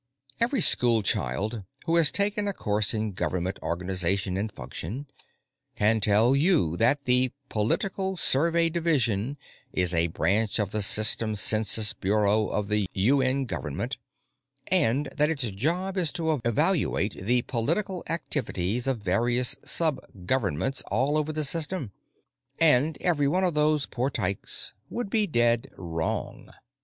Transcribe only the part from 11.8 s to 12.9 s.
Bureau of the